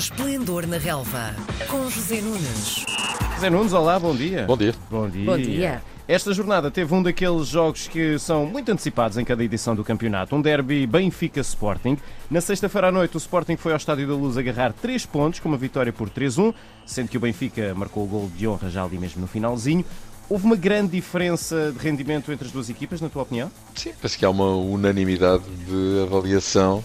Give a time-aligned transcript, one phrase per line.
[0.00, 1.36] Esplendor na Relva,
[1.68, 2.86] com José Nunes.
[3.34, 4.46] José Nunes, olá, bom dia.
[4.46, 4.74] Bom dia.
[4.90, 5.26] Bom dia.
[5.26, 5.82] Bom dia.
[6.08, 10.34] Esta jornada teve um daqueles jogos que são muito antecipados em cada edição do campeonato.
[10.34, 11.98] Um derby Benfica-Sporting.
[12.30, 15.50] Na sexta-feira à noite, o Sporting foi ao Estádio da Luz agarrar 3 pontos, com
[15.50, 16.54] uma vitória por 3-1,
[16.86, 19.84] sendo que o Benfica marcou o gol de honra já ali mesmo no finalzinho.
[20.30, 23.52] Houve uma grande diferença de rendimento entre as duas equipas, na tua opinião?
[23.74, 26.82] Sim, penso que há uma unanimidade de avaliação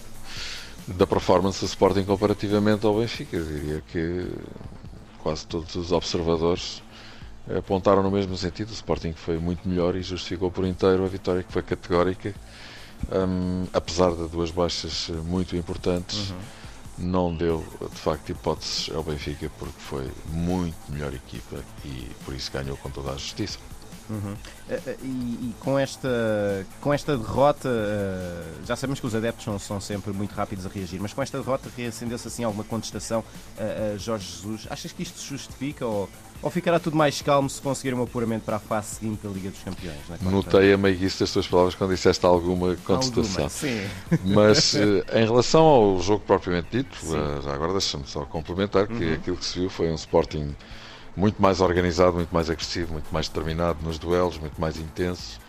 [0.86, 3.36] da performance do Sporting comparativamente ao Benfica.
[3.36, 4.30] Eu diria que
[5.22, 6.82] quase todos os observadores
[7.58, 8.70] apontaram no mesmo sentido.
[8.70, 12.34] O Sporting foi muito melhor e justificou por inteiro a vitória que foi categórica,
[13.10, 16.30] um, apesar de duas baixas muito importantes.
[16.30, 16.36] Uhum.
[16.98, 17.62] Não deu
[17.92, 22.88] de facto hipóteses ao Benfica porque foi muito melhor equipa e por isso ganhou com
[22.90, 23.58] toda a justiça.
[24.08, 24.34] Uhum.
[25.02, 27.68] E, e, com, esta, com esta derrota,
[28.64, 31.38] já sabemos que os adeptos são, são sempre muito rápidos a reagir, mas com esta
[31.38, 33.24] derrota reacendeu-se assim alguma contestação
[33.58, 34.66] a, a, Jorge Jesus.
[34.70, 36.08] Achas que isto se justifica ou,
[36.42, 39.50] ou ficará tudo mais calmo se conseguir um apuramento para a fase seguinte da Liga
[39.50, 39.98] dos Campeões?
[40.20, 43.44] Notei a meiguice das tuas palavras quando disseste alguma contestação.
[43.44, 43.88] Alguma, sim.
[44.24, 47.16] Mas em relação ao jogo propriamente dito, sim.
[47.44, 49.14] já agora deixa-me só complementar que uhum.
[49.14, 50.54] aquilo que se viu foi um Sporting
[51.16, 55.40] muito mais organizado, muito mais agressivo, muito mais determinado nos duelos, muito mais intenso.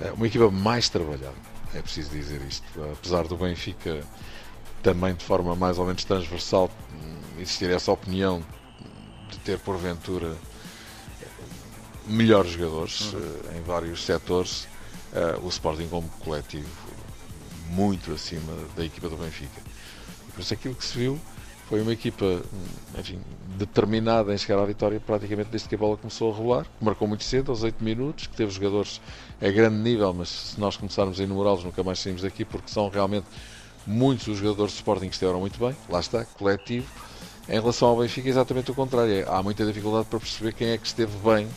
[0.00, 1.34] É uma equipa mais trabalhada,
[1.74, 2.66] é preciso dizer isto.
[2.92, 4.02] Apesar do Benfica
[4.82, 6.70] também de forma mais ou menos transversal
[7.38, 8.42] existir essa opinião
[9.30, 10.36] de ter porventura
[12.06, 13.20] melhores jogadores uhum.
[13.20, 14.68] Eh, em vários setores,
[15.12, 16.68] eh, o Sporting como coletivo
[17.70, 19.60] muito acima da equipa do Benfica.
[20.28, 21.20] E por isso aquilo que se viu
[21.68, 22.42] foi uma equipa
[22.98, 23.20] enfim,
[23.56, 27.08] determinada em chegar à vitória praticamente desde que a bola começou a rolar, que marcou
[27.08, 29.00] muito cedo, aos 8 minutos, que teve jogadores
[29.40, 32.88] a grande nível, mas se nós começarmos a enumerá-los nunca mais saímos daqui porque são
[32.88, 33.26] realmente
[33.86, 36.86] muitos os jogadores de Sporting que estiveram muito bem, lá está, coletivo.
[37.48, 39.12] Em relação ao Benfica, exatamente o contrário.
[39.12, 41.48] É, há muita dificuldade para perceber quem é que esteve bem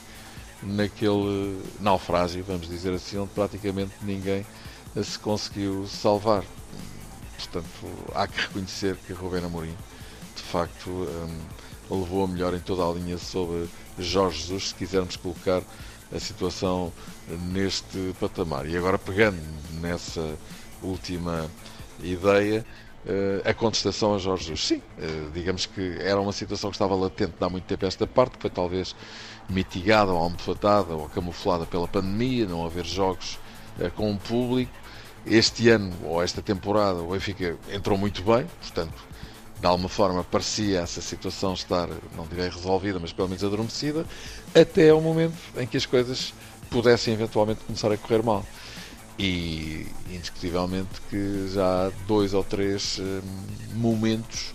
[0.62, 4.46] naquele naufrágio, vamos dizer assim, onde praticamente ninguém
[5.03, 6.44] se conseguiu salvar.
[7.38, 7.68] Portanto,
[8.14, 9.75] há que reconhecer que Rubén Amorim
[10.39, 13.67] de facto um, levou a melhor em toda a linha sobre
[13.97, 15.61] Jorge Jesus, se quisermos colocar
[16.16, 16.91] a situação
[17.51, 18.67] neste patamar.
[18.67, 19.39] E agora pegando
[19.79, 20.38] nessa
[20.81, 21.50] última
[22.01, 22.66] ideia,
[23.05, 24.67] uh, a contestação a Jorge Jesus.
[24.67, 28.38] Sim, uh, digamos que era uma situação que estava latente há muito tempo esta parte,
[28.38, 28.95] que foi talvez
[29.50, 33.39] mitigada ou almofatada ou camuflada pela pandemia, não haver jogos
[33.79, 34.71] uh, com o público.
[35.25, 38.94] Este ano, ou esta temporada, o Benfica entrou muito bem, portanto,
[39.59, 44.06] de alguma forma parecia essa situação estar, não direi resolvida, mas pelo menos adormecida,
[44.56, 46.34] até ao momento em que as coisas
[46.70, 48.46] pudessem eventualmente começar a correr mal.
[49.18, 53.22] E indiscutivelmente que já há dois ou três hum,
[53.75, 54.53] momentos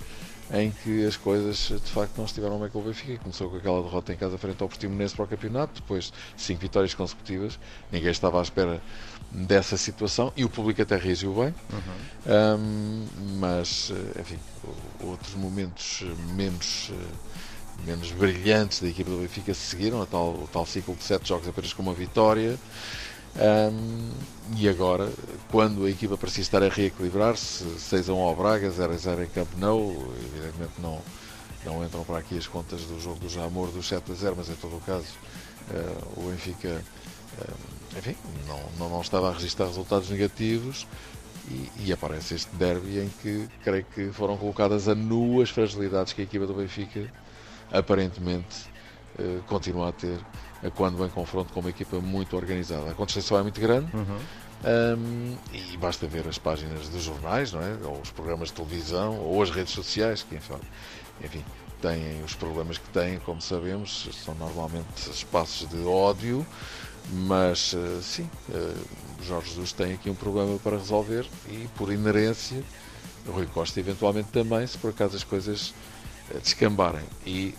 [0.52, 3.18] em que as coisas de facto não estiveram bem com o Benfica.
[3.18, 6.94] Começou com aquela derrota em casa frente ao Portimonense para o campeonato, depois cinco vitórias
[6.94, 7.58] consecutivas.
[7.90, 8.82] Ninguém estava à espera
[9.30, 11.54] dessa situação e o público até reagiu bem.
[11.72, 12.58] Uhum.
[12.58, 13.06] Um,
[13.38, 14.38] mas, enfim,
[15.00, 16.90] outros momentos menos
[17.84, 21.48] menos brilhantes da equipa do Benfica seguiram, a tal, o tal ciclo de sete jogos
[21.48, 22.58] apenas com uma vitória.
[23.36, 24.10] Um,
[24.56, 25.10] e agora,
[25.54, 29.22] quando a equipa parecia estar a reequilibrar-se, 6 a 1 ao Braga, 0 a 0
[29.22, 31.00] em Camp Nou, evidentemente não,
[31.64, 34.48] não entram para aqui as contas do jogo do Jamor dos 7 a 0, mas
[34.48, 35.06] em todo o caso
[35.70, 36.82] uh, o Benfica
[37.38, 38.16] uh, enfim,
[38.48, 40.88] não, não, não, estava a registrar resultados negativos
[41.48, 46.12] e, e, aparece este derby em que creio que foram colocadas a nu as fragilidades
[46.12, 47.08] que a equipa do Benfica
[47.70, 48.66] aparentemente
[49.20, 50.18] uh, continua a ter
[50.74, 52.90] quando vem confronto com uma equipa muito organizada.
[52.90, 54.18] A contestação é muito grande uhum.
[54.64, 57.76] Um, e basta ver as páginas dos jornais, não é?
[57.84, 61.44] ou os programas de televisão, ou as redes sociais, que enfim,
[61.82, 66.46] têm os problemas que têm, como sabemos, são normalmente espaços de ódio,
[67.10, 72.64] mas eh, sim, uh, Jorge Jesus tem aqui um problema para resolver e, por inerência,
[73.28, 75.74] Rui Costa eventualmente também, se por acaso as coisas
[76.30, 77.04] eh, descambarem.
[77.26, 77.54] E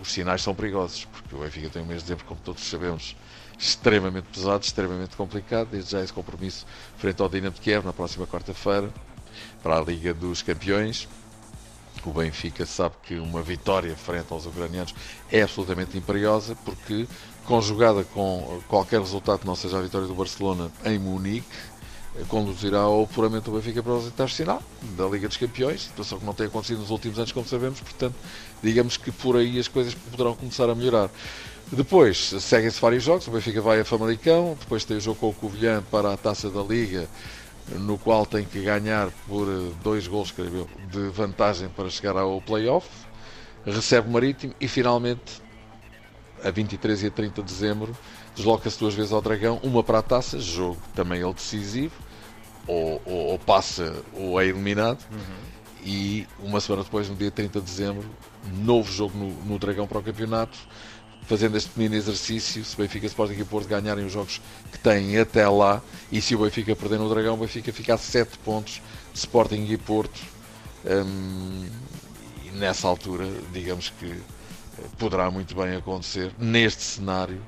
[0.00, 3.14] os sinais são perigosos, porque o Benfica tem um mês de dezembro, como todos sabemos,
[3.62, 6.66] extremamente pesado, extremamente complicado, desde já esse compromisso
[6.98, 8.90] frente ao Dinamo de Kiev na próxima quarta-feira
[9.62, 11.08] para a Liga dos Campeões.
[12.04, 14.92] O Benfica sabe que uma vitória frente aos ucranianos
[15.30, 17.06] é absolutamente imperiosa, porque
[17.44, 21.46] conjugada com qualquer resultado que não seja a vitória do Barcelona em Munique,
[22.28, 26.34] conduzirá ao apuramento do Benfica para os oitavos da Liga dos Campeões, situação que não
[26.34, 28.14] tem acontecido nos últimos anos, como sabemos, portanto,
[28.62, 31.10] digamos que por aí as coisas poderão começar a melhorar.
[31.70, 35.34] Depois, seguem-se vários jogos, o Benfica vai a Famalicão, depois tem o jogo com o
[35.34, 37.08] Covilhã para a Taça da Liga,
[37.70, 42.42] no qual tem que ganhar por eh, dois gols creio, de vantagem para chegar ao
[42.42, 42.86] play-off,
[43.64, 45.40] recebe o Marítimo e finalmente,
[46.44, 47.96] a 23 e a 30 de dezembro,
[48.34, 51.94] desloca-se duas vezes ao Dragão, uma para a taça, jogo também ele decisivo,
[52.66, 55.04] ou, ou, ou passa ou é eliminado.
[55.10, 55.52] Uhum.
[55.84, 58.08] E uma semana depois, no dia 30 de dezembro,
[58.62, 60.56] novo jogo no, no Dragão para o campeonato,
[61.22, 64.40] fazendo este pequeno exercício, se Benfica, Sporting e Porto ganharem os jogos
[64.70, 67.98] que têm até lá, e se o Benfica perder no Dragão, o Benfica fica a
[67.98, 68.80] 7 pontos
[69.12, 70.20] de Sporting e Porto.
[70.84, 71.68] Hum,
[72.44, 74.20] e nessa altura, digamos que
[74.98, 77.40] poderá muito bem acontecer, neste cenário,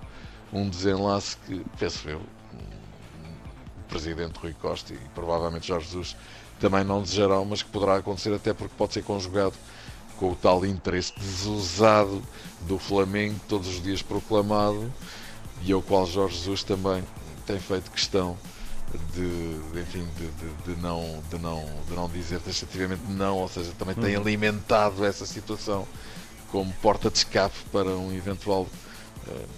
[0.53, 6.17] um desenlace que, penso eu, o Presidente Rui Costa e provavelmente Jorge Jesus
[6.61, 9.55] também não desejarão, mas que poderá acontecer até porque pode ser conjugado
[10.17, 12.23] com o tal interesse desusado
[12.63, 14.93] do Flamengo, todos os dias proclamado,
[15.63, 17.03] e ao qual Jorge Jesus também
[17.47, 18.37] tem feito questão
[19.13, 23.73] de, enfim, de, de, de, não, de, não, de não dizer taxativamente não, ou seja,
[23.79, 24.23] também tem uhum.
[24.23, 25.87] alimentado essa situação
[26.55, 29.49] como porta de escape para um eventual uh,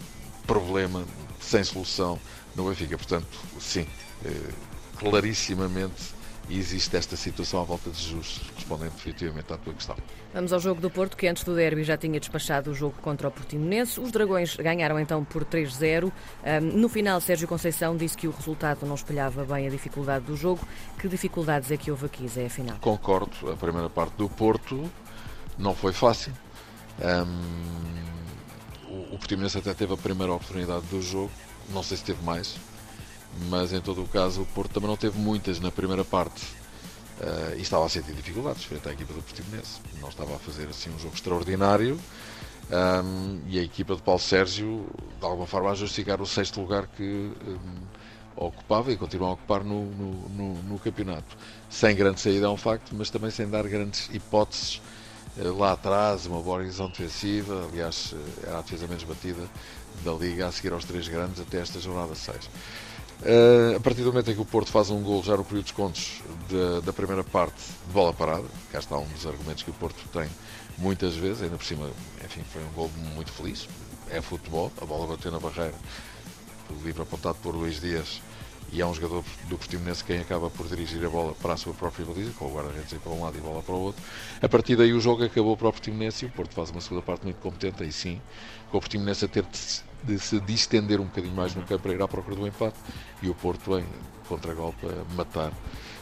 [0.46, 1.04] problema
[1.38, 2.18] sem solução
[2.54, 2.96] no Benfica.
[2.96, 3.82] Portanto, sim,
[4.24, 4.52] uh,
[4.98, 6.16] clarissimamente
[6.48, 9.94] existe esta situação à volta de Jesus, respondendo definitivamente à tua questão.
[10.32, 13.28] Vamos ao jogo do Porto, que antes do derby já tinha despachado o jogo contra
[13.28, 14.00] o Portimonense.
[14.00, 16.10] Os Dragões ganharam então por 3-0.
[16.62, 20.66] no final, Sérgio Conceição disse que o resultado não espelhava bem a dificuldade do jogo.
[20.98, 22.78] Que dificuldades é que houve aqui, Zé, afinal?
[22.80, 23.50] Concordo.
[23.52, 24.90] A primeira parte do Porto
[25.58, 26.32] não foi fácil.
[27.00, 27.76] Um,
[29.12, 31.30] o Portimonense até teve a primeira oportunidade do jogo.
[31.70, 32.56] Não sei se teve mais
[33.50, 36.42] mas em todo o caso o Porto também não teve muitas na primeira parte
[37.20, 39.80] uh, e estava a sentir dificuldades frente à equipa do Portimonense.
[40.00, 41.98] Não estava a fazer assim um jogo extraordinário
[42.70, 44.86] um, e a equipa de Paulo Sérgio
[45.20, 47.02] de alguma forma a justificar o sexto lugar que
[47.46, 47.58] um,
[48.36, 51.36] ocupava e continua a ocupar no, no, no, no, campeonato.
[51.70, 54.80] Sem grande saída é um facto, mas também sem dar grandes hipóteses
[55.36, 59.48] lá atrás, uma boa horizonte defensiva, aliás, uh, era a defesa menos batida
[60.04, 62.46] da Liga a seguir aos três grandes até esta jornada 6.
[62.46, 65.66] Uh, a partir do momento em que o Porto faz um gol já no período
[65.66, 67.56] de contos de, da primeira parte
[67.86, 70.28] de bola parada, cá está um dos argumentos que o Porto tem
[70.78, 71.88] muitas vezes, ainda por cima,
[72.24, 73.68] enfim, foi um gol muito feliz,
[74.10, 75.74] é futebol, a bola bateu na barreira,
[76.70, 78.20] o livro apontado por Luís Dias
[78.72, 81.72] e é um jogador do Portimonense quem acaba por dirigir a bola para a sua
[81.74, 84.02] própria baliza, com o guarda-redes para um lado e a bola para o outro.
[84.40, 87.02] A partir daí o jogo acabou para o Portimonense e o Porto faz uma segunda
[87.02, 88.20] parte muito competente, aí sim,
[88.70, 89.44] com o Portimonense a ter
[90.04, 92.76] de se distender um bocadinho mais no campo para ir à procura do empate
[93.22, 93.84] e o Porto vem
[94.28, 95.52] contra-golpe a matar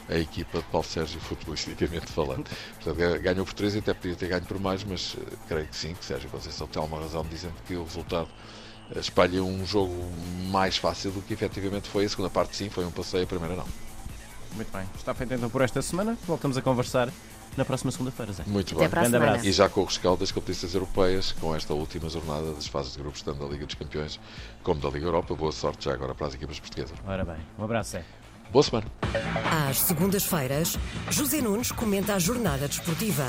[0.09, 2.47] a equipa de Paulo Sérgio, futbolisticamente falando.
[2.83, 5.75] Portanto, ganhou por 3 e até podia ter ganho por mais, mas uh, creio que
[5.75, 8.29] sim, que Sérgio Conceição tem alguma razão dizendo que o resultado
[8.91, 9.95] uh, espalha um jogo
[10.49, 12.05] mais fácil do que efetivamente foi.
[12.05, 13.65] A segunda parte sim, foi um passeio, a primeira não.
[14.55, 14.85] Muito bem.
[14.95, 16.17] Está feito então por esta semana.
[16.25, 17.09] Voltamos a conversar
[17.57, 18.43] na próxima segunda-feira, Zé.
[18.47, 18.89] Muito bem.
[18.89, 19.45] Grande abraço.
[19.45, 22.99] E já com o rescaldo das competições europeias, com esta última jornada das fases de
[22.99, 24.19] grupos, tanto da Liga dos Campeões
[24.63, 25.35] como da Liga Europa.
[25.35, 26.97] Boa sorte já agora para as equipas portuguesas.
[27.05, 28.03] Ora bem, um abraço, Zé.
[28.51, 28.87] Boa semana.
[29.69, 30.77] Às segundas-feiras,
[31.09, 33.25] José Nunes comenta a jornada desportiva.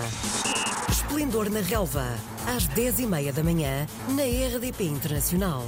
[1.06, 2.04] Esplendor na Relva,
[2.48, 5.64] às 10h30 da manhã, na RDP Internacional.